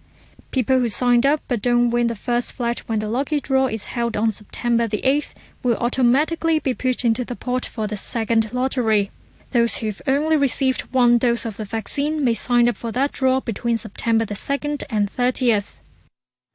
People 0.51 0.81
who 0.81 0.89
signed 0.89 1.25
up 1.25 1.41
but 1.49 1.63
don't 1.63 1.91
win 1.91 2.09
the 2.09 2.15
first 2.15 2.53
flat 2.53 2.81
when 2.81 2.99
the 2.99 3.09
lucky 3.09 3.41
draw 3.41 3.69
is 3.69 3.87
held 3.87 4.17
on 4.17 4.33
September 4.33 4.87
the 4.87 5.01
8th 5.03 5.33
will 5.63 5.77
automatically 5.77 6.59
be 6.59 6.75
pushed 6.75 7.05
into 7.05 7.25
the 7.25 7.37
pot 7.37 7.65
for 7.65 7.87
the 7.87 7.97
second 7.97 8.53
lottery. 8.53 9.11
Those 9.53 9.77
who've 9.77 10.03
only 10.07 10.37
received 10.37 10.83
one 10.93 11.19
dose 11.19 11.47
of 11.47 11.57
the 11.57 11.65
vaccine 11.65 12.23
may 12.23 12.35
sign 12.35 12.69
up 12.69 12.77
for 12.77 12.93
that 12.93 13.13
draw 13.13 13.41
between 13.41 13.79
September 13.79 14.25
the 14.25 14.35
2nd 14.35 14.83
and 14.91 15.11
30th. 15.11 15.77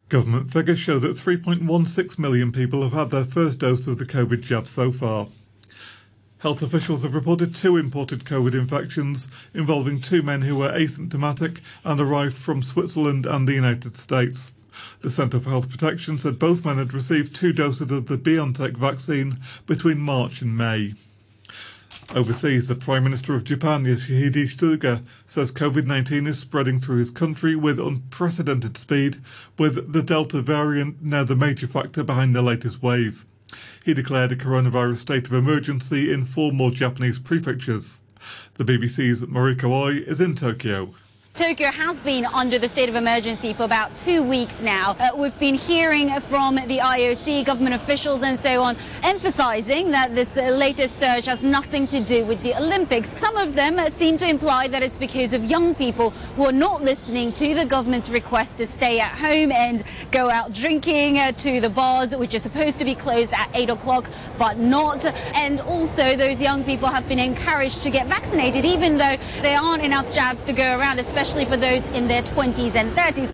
Government 0.10 0.52
figures 0.52 0.78
show 0.78 1.00
that 1.00 1.18
3.16 1.18 2.20
million 2.20 2.52
people 2.52 2.84
have 2.84 2.94
had 2.94 3.10
their 3.10 3.26
first 3.26 3.60
dose 3.60 3.88
of 3.88 3.98
the 3.98 4.06
COVID 4.06 4.42
jab 4.42 4.68
so 4.68 4.92
far. 4.92 5.28
Health 6.40 6.62
officials 6.62 7.04
have 7.04 7.16
reported 7.16 7.56
two 7.56 7.78
imported 7.78 8.26
COVID 8.26 8.54
infections 8.54 9.30
involving 9.54 10.02
two 10.02 10.22
men 10.22 10.42
who 10.42 10.58
were 10.58 10.70
asymptomatic 10.70 11.60
and 11.84 12.00
arrived 12.00 12.36
from 12.36 12.62
Switzerland 12.62 13.26
and 13.26 13.48
the 13.48 13.54
United 13.54 13.96
States. 13.96 14.52
The 15.00 15.10
Centre 15.10 15.40
for 15.40 15.50
Health 15.50 15.70
Protection 15.70 16.18
said 16.18 16.38
both 16.38 16.66
men 16.66 16.78
had 16.78 16.94
received 16.94 17.34
two 17.34 17.54
doses 17.54 17.90
of 17.90 18.08
the 18.08 18.18
BioNTech 18.18 18.76
vaccine 18.76 19.40
between 19.66 20.00
March 20.00 20.42
and 20.42 20.58
May. 20.58 20.94
Overseas, 22.14 22.68
the 22.68 22.76
Prime 22.76 23.06
Minister 23.06 23.34
of 23.34 23.46
Japan, 23.46 23.86
Yoshihide 23.86 24.56
Suga, 24.56 25.04
says 25.26 25.52
COVID 25.54 25.86
19 25.86 26.28
is 26.28 26.38
spreading 26.38 26.80
through 26.80 26.98
his 26.98 27.10
country 27.10 27.56
with 27.56 27.80
unprecedented 27.80 28.78
speed, 28.78 29.22
with 29.58 29.92
the 29.94 30.04
Delta 30.04 30.42
variant 30.42 31.02
now 31.02 31.24
the 31.24 31.36
major 31.36 31.66
factor 31.66 32.04
behind 32.04 32.36
the 32.36 32.42
latest 32.42 32.84
wave. 32.84 33.26
He 33.84 33.94
declared 33.94 34.32
a 34.32 34.36
coronavirus 34.36 34.98
state 34.98 35.28
of 35.28 35.34
emergency 35.34 36.12
in 36.12 36.26
four 36.26 36.52
more 36.52 36.72
Japanese 36.72 37.20
prefectures. 37.20 38.02
The 38.56 38.66
BBC's 38.66 39.22
Mariko 39.22 39.72
Oi 39.72 39.98
is 39.98 40.20
in 40.20 40.36
Tokyo. 40.36 40.94
Tokyo 41.36 41.70
has 41.70 42.00
been 42.00 42.26
under 42.28 42.58
the 42.58 42.70
state 42.70 42.88
of 42.88 42.96
emergency 42.96 43.52
for 43.52 43.64
about 43.64 43.94
two 43.98 44.24
weeks 44.24 44.62
now. 44.62 44.96
Uh, 44.98 45.10
we've 45.18 45.38
been 45.38 45.56
hearing 45.56 46.10
from 46.22 46.56
the 46.56 46.78
IOC, 46.78 47.44
government 47.44 47.76
officials 47.76 48.24
and 48.24 48.40
so 48.40 48.64
on, 48.64 48.78
emphasizing 49.04 49.92
that 49.92 50.16
this 50.16 50.38
uh, 50.38 50.44
latest 50.44 50.98
surge 50.98 51.26
has 51.26 51.44
nothing 51.44 51.88
to 51.88 52.00
do 52.00 52.24
with 52.24 52.42
the 52.42 52.56
Olympics. 52.56 53.10
Some 53.20 53.36
of 53.36 53.54
them 53.54 53.78
uh, 53.80 53.90
seem 53.90 54.18
to 54.20 54.26
imply 54.26 54.70
that 54.70 54.82
it's 54.82 54.98
because 54.98 55.34
of 55.34 55.44
young 55.44 55.76
people 55.76 56.12
who 56.38 56.46
are 56.46 56.54
not 56.54 56.82
listening 56.82 57.34
to 57.34 57.54
the 57.54 57.66
government's 57.66 58.08
request 58.08 58.56
to 58.60 58.66
stay 58.66 59.02
at 59.02 59.12
home 59.12 59.52
and 59.52 59.84
go 60.12 60.30
out 60.30 60.54
drinking 60.54 61.20
uh, 61.20 61.34
to 61.34 61.60
the 61.60 61.70
bars, 61.70 62.16
which 62.16 62.34
are 62.34 62.40
supposed 62.40 62.80
to 62.80 62.86
be 62.86 62.96
closed 62.96 63.34
at 63.34 63.50
8 63.54 63.72
o'clock, 63.72 64.10
but 64.40 64.58
not. 64.58 65.04
And 65.36 65.60
also 65.60 66.16
those 66.16 66.40
young 66.40 66.64
people 66.64 66.88
have 66.88 67.10
been 67.10 67.20
encouraged 67.20 67.84
to 67.84 67.90
get 67.90 68.08
vaccinated, 68.08 68.64
even 68.64 68.98
though 68.98 69.18
there 69.42 69.60
aren't 69.60 69.84
enough 69.84 70.14
jabs 70.14 70.42
to 70.44 70.54
go 70.54 70.80
around, 70.80 71.00
especially 71.00 71.25
especially 71.26 71.46
for 71.46 71.58
those 71.58 71.84
in 71.96 72.08
their 72.08 72.22
20s 72.22 72.76
and 72.76 72.92
30s. 72.92 73.32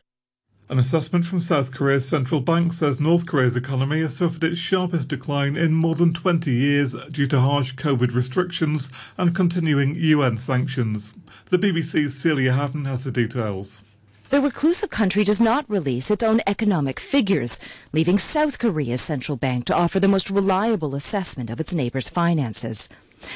An 0.70 0.80
assessment 0.80 1.26
from 1.26 1.42
South 1.42 1.74
Korea's 1.74 2.08
central 2.08 2.40
bank 2.40 2.72
says 2.72 3.02
North 3.02 3.26
Korea's 3.28 3.58
economy 3.58 4.00
has 4.00 4.16
suffered 4.16 4.46
its 4.46 4.58
sharpest 4.58 5.10
decline 5.10 5.58
in 5.58 5.74
more 5.74 5.96
than 5.96 6.14
20 6.14 6.50
years 6.50 6.96
due 7.12 7.28
to 7.28 7.42
harsh 7.42 7.76
COVID 7.76 8.16
restrictions 8.16 8.90
and 9.18 9.36
continuing 9.36 9.96
UN 9.96 10.38
sanctions. 10.38 11.16
The 11.50 11.60
BBC's 11.60 12.18
Celia 12.18 12.54
Hatton 12.54 12.86
has 12.86 13.04
the 13.04 13.12
details. 13.12 13.82
The 14.30 14.40
reclusive 14.40 14.90
country 14.90 15.26
does 15.26 15.42
not 15.42 15.70
release 15.70 16.10
its 16.10 16.24
own 16.24 16.40
economic 16.48 16.98
figures, 16.98 17.60
leaving 17.92 18.18
South 18.18 18.58
Korea's 18.58 19.02
central 19.02 19.36
bank 19.36 19.66
to 19.66 19.76
offer 19.76 20.00
the 20.00 20.08
most 20.08 20.30
reliable 20.30 20.96
assessment 20.96 21.50
of 21.50 21.60
its 21.60 21.74
neighbors' 21.74 22.08
finances. 22.08 22.88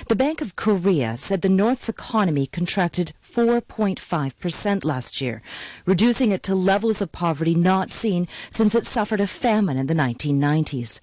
The 0.07 0.15
Bank 0.15 0.41
of 0.41 0.55
Korea 0.55 1.17
said 1.17 1.41
the 1.41 1.49
North's 1.49 1.89
economy 1.89 2.47
contracted 2.47 3.13
4.5% 3.21 4.83
last 4.83 5.21
year, 5.21 5.41
reducing 5.85 6.31
it 6.31 6.41
to 6.43 6.55
levels 6.55 7.01
of 7.01 7.11
poverty 7.11 7.55
not 7.55 7.89
seen 7.89 8.27
since 8.49 8.73
it 8.73 8.85
suffered 8.85 9.21
a 9.21 9.27
famine 9.27 9.77
in 9.77 9.87
the 9.87 9.93
1990s. 9.93 11.01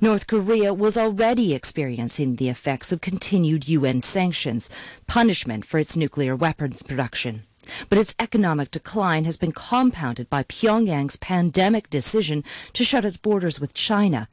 North 0.00 0.26
Korea 0.26 0.72
was 0.72 0.96
already 0.96 1.54
experiencing 1.54 2.36
the 2.36 2.48
effects 2.48 2.92
of 2.92 3.00
continued 3.00 3.68
UN 3.68 4.00
sanctions, 4.00 4.70
punishment 5.06 5.64
for 5.64 5.78
its 5.78 5.96
nuclear 5.96 6.36
weapons 6.36 6.82
production. 6.82 7.42
But 7.88 7.98
its 7.98 8.14
economic 8.18 8.70
decline 8.70 9.24
has 9.24 9.36
been 9.36 9.52
compounded 9.52 10.28
by 10.28 10.42
Pyongyang's 10.42 11.16
pandemic 11.16 11.88
decision 11.90 12.44
to 12.72 12.84
shut 12.84 13.04
its 13.04 13.16
borders 13.16 13.60
with 13.60 13.74
China 13.74 14.28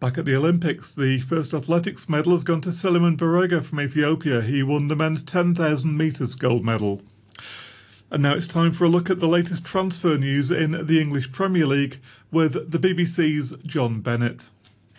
Back 0.00 0.16
at 0.16 0.24
the 0.24 0.34
Olympics, 0.34 0.94
the 0.94 1.20
first 1.20 1.52
athletics 1.52 2.08
medal 2.08 2.32
has 2.32 2.42
gone 2.42 2.62
to 2.62 2.70
Selemon 2.70 3.18
Barega 3.18 3.62
from 3.62 3.82
Ethiopia. 3.82 4.40
He 4.40 4.62
won 4.62 4.88
the 4.88 4.96
men's 4.96 5.22
10,000 5.22 5.94
metres 5.94 6.34
gold 6.34 6.64
medal. 6.64 7.02
And 8.10 8.22
now 8.22 8.32
it's 8.32 8.46
time 8.46 8.72
for 8.72 8.84
a 8.84 8.88
look 8.88 9.10
at 9.10 9.20
the 9.20 9.28
latest 9.28 9.62
transfer 9.62 10.16
news 10.16 10.50
in 10.50 10.86
the 10.86 10.98
English 10.98 11.32
Premier 11.32 11.66
League 11.66 12.00
with 12.32 12.70
the 12.70 12.78
BBC's 12.78 13.58
John 13.66 14.00
Bennett. 14.00 14.48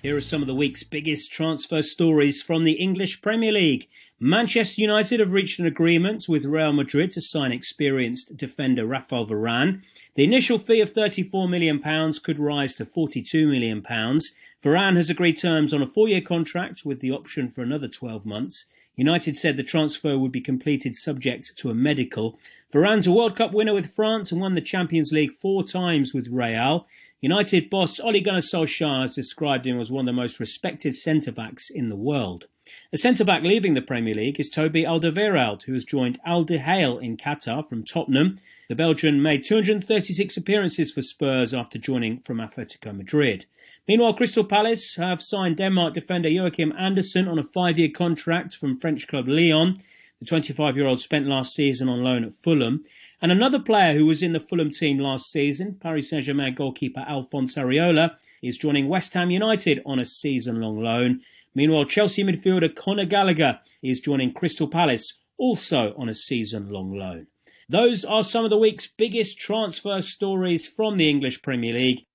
Here 0.03 0.15
are 0.15 0.22
some 0.22 0.41
of 0.41 0.48
the 0.48 0.53
week's 0.53 0.84
biggest 0.84 1.31
transfer 1.31 1.81
stories 1.81 2.43
from 2.43 2.63
the 2.63 2.74
English 2.74 3.24
Premier 3.24 3.53
League. 3.53 3.88
Manchester 4.20 4.81
United 4.84 5.20
have 5.20 5.31
reached 5.31 5.58
an 5.58 5.65
agreement 5.65 6.25
with 6.29 6.46
Real 6.46 6.74
Madrid 6.74 7.12
to 7.13 7.22
sign 7.22 7.51
experienced 7.51 8.38
defender 8.38 8.86
Rafael 8.86 9.25
Varane. 9.25 9.81
The 10.15 10.25
initial 10.25 10.60
fee 10.60 10.82
of 10.82 10.94
£34 10.94 11.50
million 11.50 11.80
could 12.22 12.38
rise 12.38 12.75
to 12.75 12.86
£42 12.86 13.50
million. 13.50 13.82
Varane 13.82 14.98
has 14.98 15.10
agreed 15.10 15.38
terms 15.38 15.74
on 15.74 15.82
a 15.82 15.88
four 15.88 16.10
year 16.10 16.20
contract 16.20 16.86
with 16.86 17.00
the 17.00 17.12
option 17.12 17.48
for 17.50 17.62
another 17.62 17.88
12 17.88 18.25
months. 18.25 18.65
United 18.98 19.38
said 19.38 19.56
the 19.56 19.63
transfer 19.63 20.18
would 20.18 20.32
be 20.34 20.41
completed 20.41 20.98
subject 20.98 21.56
to 21.56 21.70
a 21.70 21.74
medical. 21.74 22.38
Varane's 22.74 23.08
a 23.08 23.12
World 23.12 23.38
Cup 23.38 23.53
winner 23.53 23.74
with 23.74 23.89
France 23.89 24.34
and 24.34 24.41
won 24.41 24.53
the 24.53 24.60
Champions 24.60 25.13
League 25.13 25.32
four 25.32 25.63
times 25.63 26.13
with 26.13 26.27
Real. 26.27 26.86
United 27.22 27.70
boss 27.70 28.00
Ole 28.00 28.20
Gunnar 28.20 28.40
Solskjaer 28.40 29.01
has 29.01 29.13
described 29.13 29.68
him 29.68 29.80
as 29.80 29.92
one 29.92 30.08
of 30.10 30.16
the 30.16 30.22
most 30.22 30.40
respected 30.40 30.96
centre 30.96 31.32
backs 31.32 31.70
in 31.70 31.90
the 31.90 31.96
world. 31.96 32.46
A 32.92 32.98
centre 32.98 33.24
back 33.24 33.44
leaving 33.44 33.75
the 33.75 33.82
Premier 33.84 34.16
League 34.16 34.40
is 34.40 34.50
Toby 34.50 34.86
Alderweireld, 34.86 35.62
who 35.63 35.74
has 35.74 35.86
joined 35.86 36.20
Al 36.25 36.44
Duhail 36.44 36.98
in 36.98 37.18
Qatar 37.18 37.68
from 37.68 37.84
Tottenham. 37.84 38.40
The 38.70 38.75
Belgian 38.75 39.22
made 39.22 39.44
236 39.44 40.36
appearances 40.36 40.92
for 40.92 41.04
Spurs 41.04 41.54
after 41.54 41.78
joining 41.78 42.22
from 42.22 42.38
Atletico 42.38 42.92
Madrid. 42.96 43.46
Meanwhile, 43.88 44.16
Crystal 44.16 44.44
Palace 44.44 44.96
have 44.96 45.22
signed 45.22 45.58
Denmark 45.58 45.94
defender 45.94 46.30
Joachim 46.30 46.74
Andersen 46.75 47.28
on 47.28 47.38
a 47.38 47.44
five-year 47.44 47.90
contract 47.90 48.56
from 48.56 48.80
French 48.80 49.08
club 49.08 49.28
Lyon. 49.28 49.78
The 50.20 50.25
25-year-old 50.25 51.00
spent 51.00 51.28
last 51.28 51.54
season 51.54 51.88
on 51.88 52.04
loan 52.04 52.24
at 52.24 52.36
Fulham. 52.36 52.84
And 53.22 53.32
another 53.32 53.60
player 53.60 53.94
who 53.94 54.08
was 54.08 54.24
in 54.24 54.34
the 54.34 54.40
Fulham 54.40 54.72
team 54.72 54.98
last 54.98 55.32
season, 55.32 55.78
Paris 55.80 56.10
Saint-Germain 56.10 56.56
goalkeeper 56.56 57.06
Alphonse 57.08 57.56
Areola, 57.56 58.16
is 58.42 58.58
joining 58.58 58.90
West 58.90 59.13
Ham 59.13 59.30
United 59.30 59.80
on 59.86 60.00
a 60.00 60.06
season-long 60.06 60.82
loan. 60.82 61.22
Meanwhile, 61.54 61.86
Chelsea 61.86 62.24
midfielder 62.24 62.75
Conor 62.75 63.06
Gallagher 63.06 63.60
is 63.84 64.00
joining 64.00 64.34
Crystal 64.34 64.68
Palace, 64.68 65.20
also 65.38 65.94
on 65.98 66.10
a 66.10 66.16
season-long 66.16 66.98
loan. 66.98 67.28
Those 67.70 68.04
are 68.04 68.24
some 68.24 68.44
of 68.44 68.50
the 68.50 68.58
week's 68.58 68.88
biggest 68.88 69.38
transfer 69.38 70.01
stories 70.01 70.68
from 70.68 70.98
the 70.98 71.10
English 71.10 71.44
Premier 71.44 71.74
League. 71.74 72.06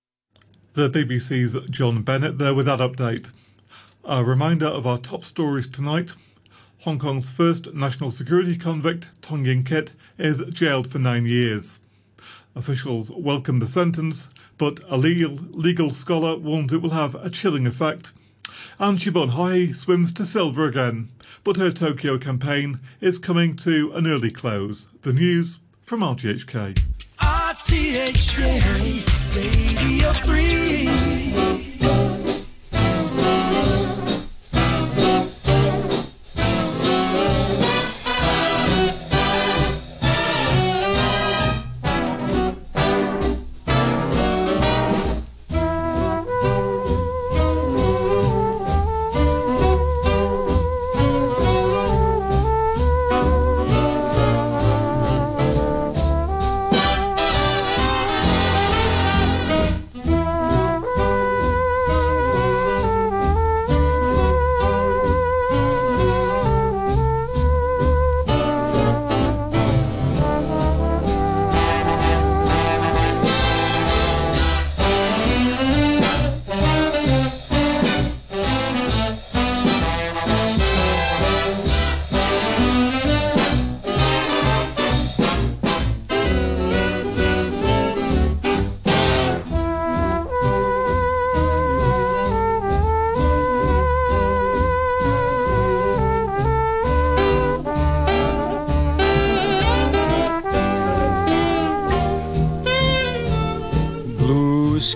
The 0.73 0.91
BBC's 0.91 1.71
John 1.71 2.03
Bennett 2.03 2.39
there 2.39 2.53
with 2.53 2.67
that 2.67 2.81
update. 2.81 3.31
A 4.05 4.25
reminder 4.25 4.67
of 4.67 4.87
our 4.87 4.99
top 4.99 5.23
stories 5.23 5.69
tonight. 5.69 6.11
Hong 6.87 6.99
Kong's 7.01 7.29
first 7.29 7.75
national 7.75 8.13
security 8.13 8.57
convict, 8.57 9.09
Tong 9.21 9.45
Yin 9.45 9.65
Kit, 9.65 9.95
is 10.19 10.41
jailed 10.51 10.87
for 10.89 11.01
nine 11.01 11.27
years. 11.27 11.81
Officials 12.55 13.11
welcome 13.11 13.59
the 13.59 13.67
sentence, 13.67 14.29
but 14.57 14.79
a 14.89 14.97
legal, 14.97 15.33
legal 15.51 15.91
scholar 15.91 16.37
warns 16.37 16.73
it 16.73 16.81
will 16.81 16.91
have 16.91 17.17
a 17.17 17.29
chilling 17.29 17.67
effect. 17.67 18.13
And 18.79 19.01
Siobhan 19.01 19.33
Haughey 19.33 19.75
swims 19.75 20.13
to 20.13 20.25
silver 20.25 20.65
again, 20.69 21.09
but 21.43 21.57
her 21.57 21.73
Tokyo 21.73 22.19
campaign 22.19 22.79
is 23.01 23.19
coming 23.19 23.57
to 23.57 23.91
an 23.95 24.07
early 24.07 24.31
close. 24.31 24.87
The 25.03 25.13
news 25.13 25.59
from 25.83 26.03
RTHK. 26.03 26.81
RTHK 27.19 28.37
Radio 29.35 30.13
3. 30.13 31.76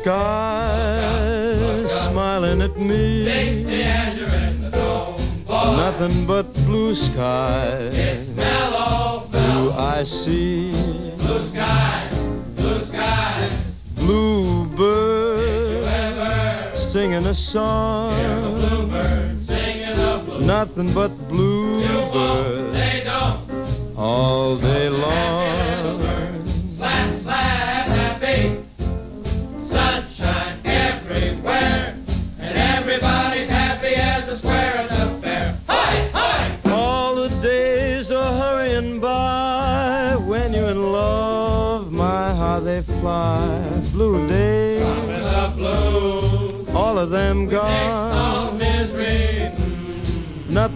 sky 0.00 1.84
smiling 2.08 2.62
at 2.62 2.76
me. 2.78 3.24
Nothing 5.48 6.26
but 6.26 6.52
blue 6.64 6.94
skies. 6.94 8.28
Do 8.28 9.72
I 9.72 10.04
see? 10.04 10.72
Blue 11.18 11.44
skies, 11.44 12.18
blue 12.56 12.82
skies, 12.82 13.50
Blue 13.96 14.66
singing 16.90 17.26
a 17.26 17.34
song. 17.34 18.10
Nothing 20.40 20.92
but 20.94 21.12
blue 21.28 21.80
bird 22.12 23.06
all 23.96 24.56
day 24.56 24.88
long. 24.88 25.49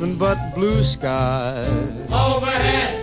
nothing 0.04 0.18
but 0.18 0.54
blue 0.54 0.82
skies. 0.84 1.68
Overhead. 2.12 2.93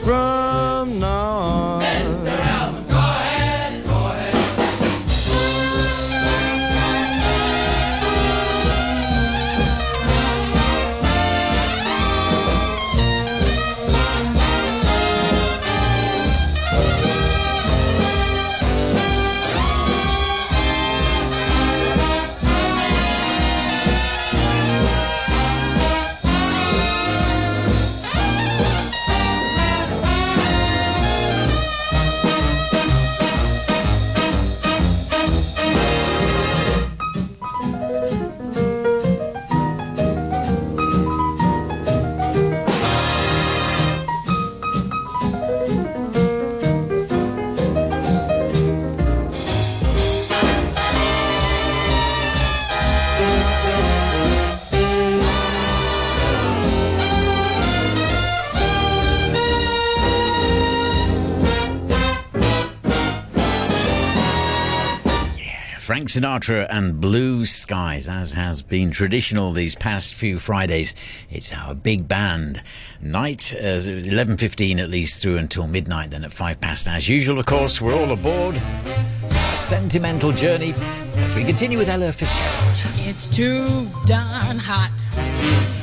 Sinatra 66.11 66.67
and 66.69 66.99
Blue 66.99 67.45
Skies, 67.45 68.09
as 68.09 68.33
has 68.33 68.61
been 68.61 68.91
traditional 68.91 69.53
these 69.53 69.75
past 69.75 70.13
few 70.13 70.39
Fridays. 70.39 70.93
It's 71.29 71.53
our 71.53 71.73
big 71.73 72.05
band 72.05 72.61
night, 72.99 73.55
uh, 73.57 73.79
11.15 73.79 74.81
at 74.81 74.89
least 74.89 75.21
through 75.21 75.37
until 75.37 75.67
midnight, 75.67 76.11
then 76.11 76.25
at 76.25 76.33
5 76.33 76.59
past. 76.59 76.89
As 76.89 77.07
usual, 77.07 77.39
of 77.39 77.45
course, 77.45 77.79
we're 77.79 77.95
all 77.95 78.11
aboard. 78.11 78.57
A 78.57 79.57
sentimental 79.57 80.33
journey 80.33 80.73
as 81.15 81.33
we 81.33 81.45
continue 81.45 81.77
with 81.77 81.87
Ella 81.87 82.11
Fitzgerald. 82.11 83.07
It's 83.07 83.29
too 83.29 83.87
darn 84.05 84.59
hot. 84.59 84.91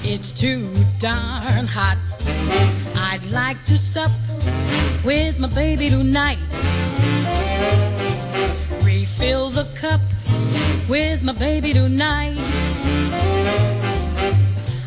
It's 0.02 0.30
too 0.30 0.70
darn 0.98 1.66
hot. 1.66 1.96
I'd 2.96 3.24
like 3.30 3.64
to 3.64 3.78
sup 3.78 4.10
with 5.06 5.38
my 5.40 5.48
baby 5.48 5.88
tonight. 5.88 6.36
With 10.98 11.22
my 11.22 11.32
baby 11.32 11.72
tonight. 11.72 12.36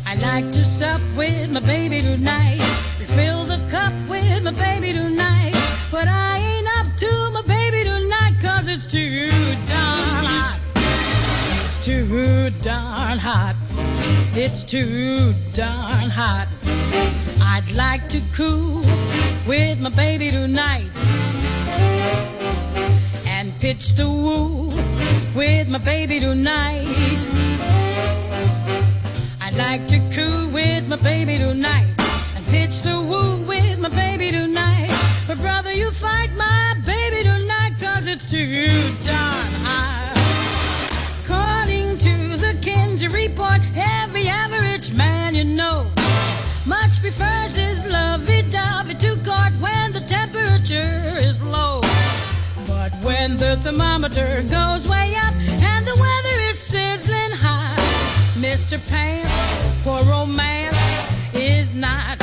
I 0.04 0.14
like 0.20 0.46
to 0.52 0.62
sup 0.62 1.00
with 1.16 1.50
my 1.50 1.60
baby 1.60 2.02
tonight. 2.02 2.60
Refill 3.00 3.44
the 3.44 3.60
cup 3.70 3.94
with 4.10 4.42
my 4.42 4.54
baby 4.66 4.92
tonight. 4.92 5.54
But 5.90 6.08
I 6.08 6.32
ain't 6.50 6.68
up 6.78 6.88
to 7.04 7.12
my 7.36 7.42
baby 7.56 7.84
tonight, 7.84 8.34
cause 8.42 8.68
it's 8.68 8.86
too 8.86 9.30
darn 9.72 10.24
hot. 10.34 10.60
It's 11.64 11.78
too 11.78 12.50
darn 12.60 13.18
hot. 13.18 13.56
It's 14.34 14.62
too 14.64 15.32
darn 15.54 16.08
hot. 16.20 16.48
I'd 17.40 17.68
like 17.84 18.04
to 18.10 18.20
cool 18.34 18.82
with 19.46 19.80
my 19.80 19.92
baby 20.04 20.30
tonight 20.30 20.92
and 23.26 23.46
pitch 23.60 23.94
the 23.94 24.08
woo 24.08 24.71
with 25.62 25.70
my 25.70 25.78
baby 25.78 26.18
tonight. 26.18 27.24
I'd 29.40 29.54
like 29.54 29.86
to 29.86 29.98
coo 30.12 30.48
with 30.48 30.88
my 30.88 30.96
baby 30.96 31.38
tonight 31.38 31.86
and 32.34 32.44
pitch 32.46 32.82
the 32.82 33.00
woo 33.00 33.36
with 33.46 33.78
my 33.78 33.88
baby 33.90 34.32
tonight. 34.32 34.90
But 35.28 35.38
brother, 35.38 35.72
you 35.72 35.92
fight 35.92 36.30
my 36.36 36.74
baby 36.84 37.22
tonight 37.22 37.74
cause 37.80 38.08
it's 38.08 38.28
too 38.28 38.66
darn 39.04 39.52
hot. 39.62 40.16
According 41.22 41.98
to 41.98 42.36
the 42.44 42.58
Kinsey 42.60 43.06
report, 43.06 43.60
every 43.76 44.26
average 44.26 44.92
man 44.94 45.36
you 45.36 45.44
know 45.44 45.86
much 46.66 46.98
prefers 47.00 47.54
his 47.54 47.86
lovey-dovey 47.86 48.94
to 48.94 49.14
court 49.24 49.52
when 49.60 49.92
the 49.92 50.02
temperature 50.08 51.18
is 51.20 51.40
low. 51.40 51.81
When 53.12 53.36
the 53.36 53.56
thermometer 53.58 54.42
goes 54.48 54.88
way 54.88 55.14
up 55.16 55.34
and 55.34 55.86
the 55.86 55.94
weather 55.94 56.36
is 56.48 56.58
sizzling 56.58 57.32
hot, 57.32 57.76
Mr. 58.38 58.78
Pants 58.88 59.84
for 59.84 59.98
romance 60.10 60.80
is 61.34 61.74
not 61.74 62.18